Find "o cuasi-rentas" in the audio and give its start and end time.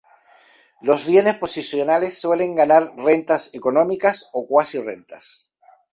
4.33-5.51